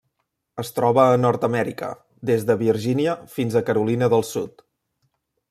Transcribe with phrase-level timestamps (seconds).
[0.61, 1.89] Es troba a Nord-amèrica:
[2.31, 4.67] des de Virgínia fins a Carolina del Sud.